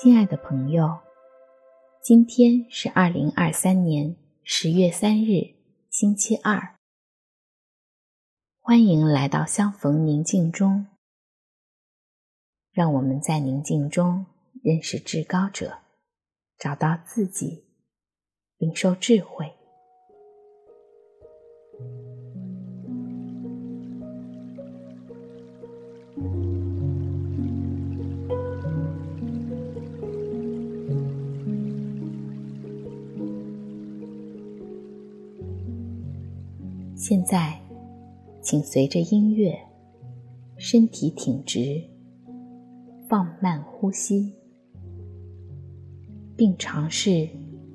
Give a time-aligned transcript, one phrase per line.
[0.00, 1.00] 亲爱的朋友，
[2.00, 4.14] 今天是二零二三年
[4.44, 5.56] 十月三日，
[5.90, 6.76] 星期二。
[8.60, 10.86] 欢迎来到相逢宁静中，
[12.70, 14.24] 让我们在宁静中
[14.62, 15.78] 认识至高者，
[16.56, 17.64] 找到自己，
[18.56, 19.52] 领受智慧。
[37.08, 37.58] 现在，
[38.42, 39.58] 请随着音乐，
[40.58, 41.82] 身体挺直，
[43.08, 44.34] 放慢呼吸，
[46.36, 47.26] 并尝试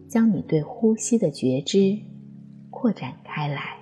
[0.07, 1.97] 将你对呼吸的觉知
[2.69, 3.75] 扩展开来。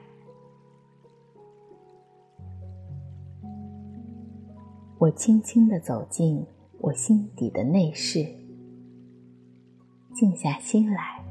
[5.00, 6.46] 我轻轻地走进
[6.80, 8.26] 我心底的内室，
[10.14, 11.22] 静下心来，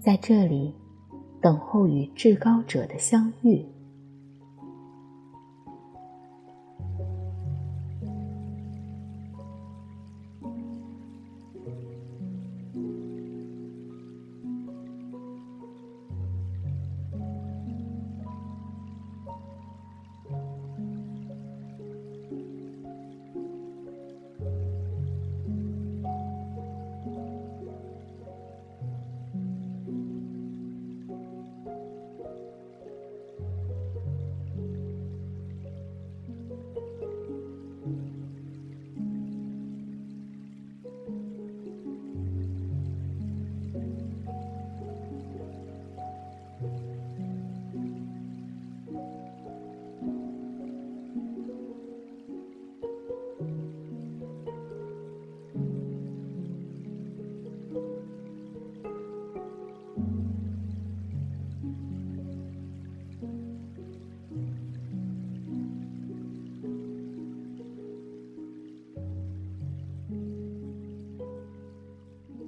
[0.00, 0.74] 在这里。
[1.44, 3.66] 等候与至高者的相遇。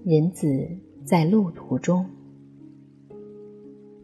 [0.08, 0.68] 人子
[1.04, 2.08] 在路途中，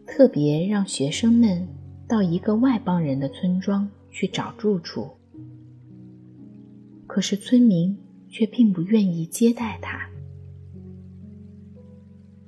[0.04, 1.64] 特别让学生们
[2.08, 5.08] 到一个外邦人的村庄去找住处，
[7.06, 7.96] 可是村民
[8.28, 10.10] 却并不愿意接待他。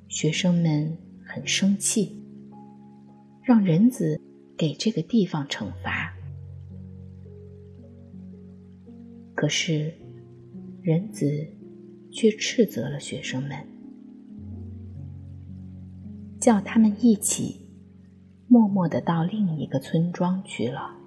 [0.08, 2.20] 学生们很生气，
[3.40, 4.20] 让人子
[4.56, 6.12] 给这个地方惩罚。
[9.32, 9.94] 可是
[10.82, 11.46] 人子。
[12.14, 13.66] 却斥责了学生们，
[16.40, 17.66] 叫他们一起
[18.46, 21.03] 默默的到另一个村庄去了。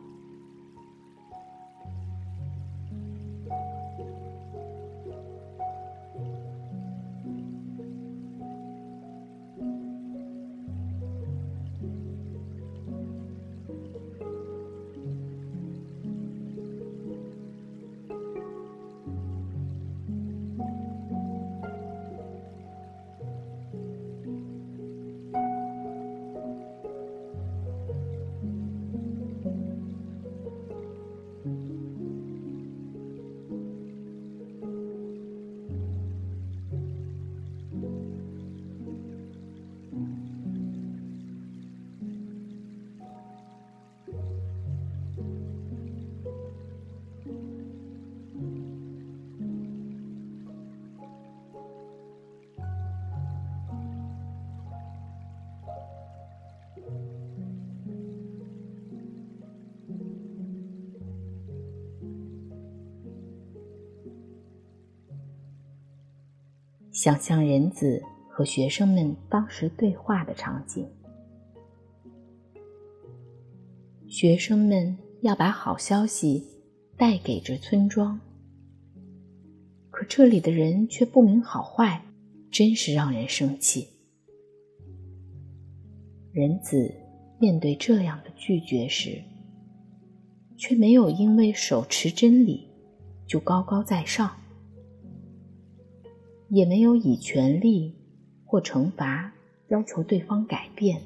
[66.97, 70.83] 想象人子和学生们当时对话的场景。
[74.07, 76.43] 学生们要把好消息
[76.97, 78.19] 带给这村庄，
[79.91, 82.03] 可这里的人却不明好坏，
[82.49, 83.89] 真是让人生气。
[86.31, 86.91] 人子
[87.39, 89.21] 面对这样的拒绝时，
[90.57, 92.67] 却没有因为手持真理
[93.27, 94.31] 就高高在上。
[96.49, 97.95] 也没有以权力
[98.45, 99.33] 或惩罚
[99.67, 101.01] 要求对方改变，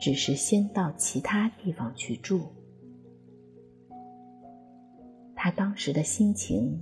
[0.00, 2.42] 只是先到其他地方去住。
[5.34, 6.80] 他当时的心情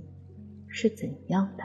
[0.67, 1.63] 是怎样的？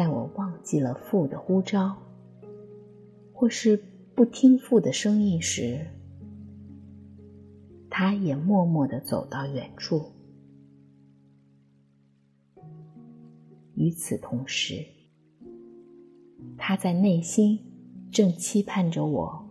[0.00, 1.94] 在我忘记了父的呼召，
[3.34, 3.76] 或是
[4.14, 5.86] 不听父的声音时，
[7.90, 10.10] 他也默默地走到远处。
[13.74, 14.86] 与此同时，
[16.56, 17.60] 他在内心
[18.10, 19.46] 正期盼着我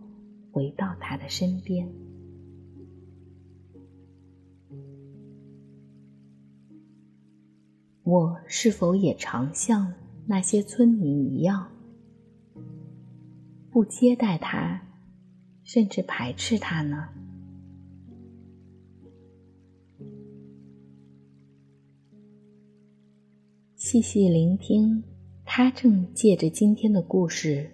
[0.50, 1.88] 回到他的身边。
[8.02, 9.94] 我是否也常像
[10.30, 11.72] 那些村民一样，
[13.68, 14.80] 不接待他，
[15.64, 17.08] 甚至排斥他呢？
[23.74, 25.02] 细细聆听，
[25.44, 27.68] 他正借着今天的故事，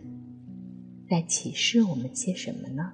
[1.06, 2.90] 在启示我们些什么呢？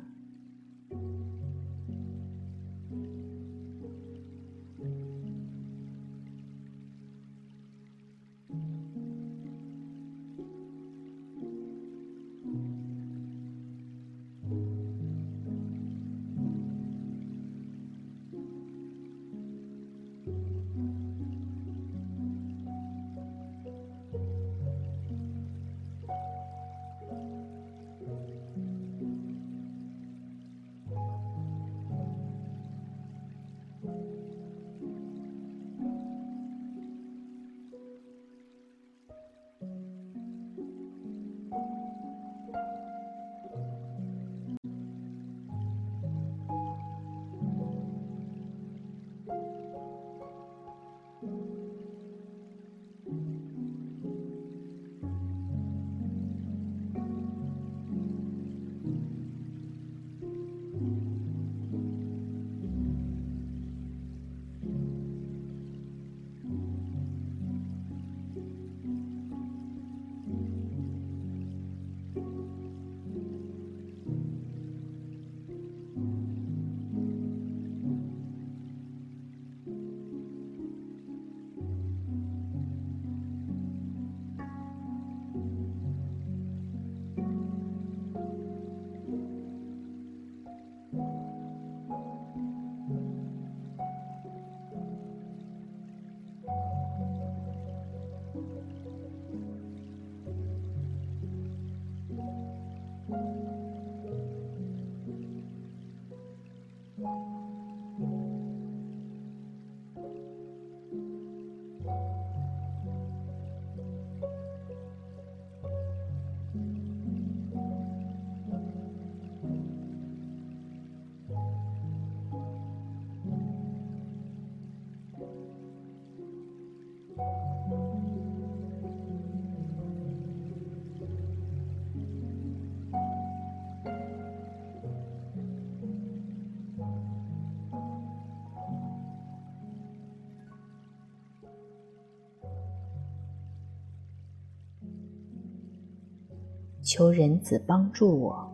[146.82, 148.52] 求人子帮助我，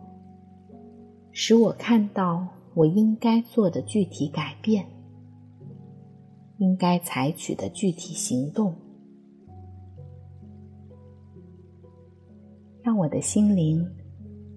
[1.31, 4.85] 使我看到我应该做的具体改变，
[6.57, 8.75] 应该采取的具体行动，
[12.83, 13.83] 让我的心灵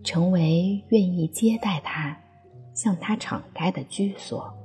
[0.04, 2.16] 成为愿意接待他、
[2.74, 4.62] 向他敞开的居所。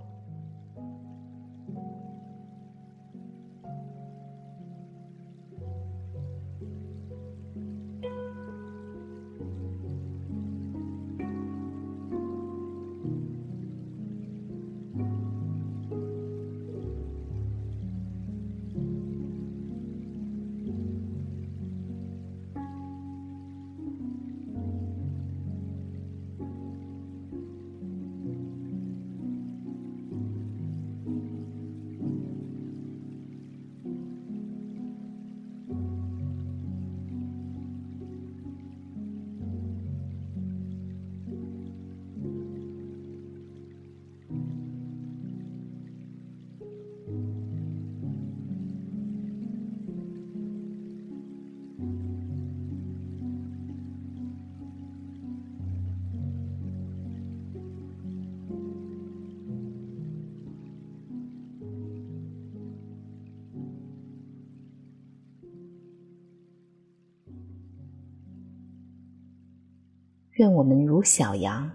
[70.38, 71.72] 愿我们如小羊，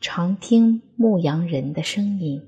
[0.00, 2.42] 常听牧羊人的声音，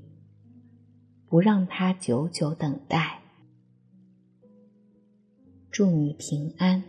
[1.28, 3.20] 不让他久久等待。
[5.70, 6.82] 祝你平安。